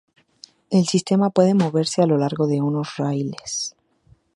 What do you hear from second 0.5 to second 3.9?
El sistema puede moverse a lo largo de unos raíles.